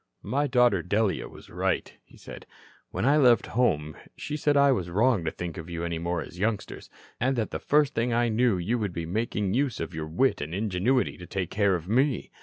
"My 0.23 0.47
daughter 0.47 0.81
Delia 0.81 1.27
was 1.29 1.51
right," 1.51 1.93
he 2.03 2.17
said. 2.17 2.47
"When 2.89 3.05
I 3.05 3.17
left 3.17 3.45
home 3.53 3.95
she 4.17 4.35
said 4.35 4.57
I 4.57 4.71
was 4.71 4.89
wrong 4.89 5.23
to 5.25 5.29
think 5.29 5.59
of 5.59 5.69
you 5.69 5.83
any 5.83 5.99
more 5.99 6.21
as 6.23 6.39
youngsters, 6.39 6.89
and 7.19 7.35
that 7.35 7.51
the 7.51 7.59
first 7.59 7.93
thing 7.93 8.11
I 8.11 8.27
knew 8.27 8.57
you 8.57 8.79
would 8.79 8.93
be 8.93 9.05
making 9.05 9.53
use 9.53 9.79
of 9.79 9.93
your 9.93 10.07
wit 10.07 10.41
and 10.41 10.55
ingenuity 10.55 11.19
to 11.19 11.27
take 11.27 11.51
care 11.51 11.75
of 11.75 11.87
me. 11.87 12.31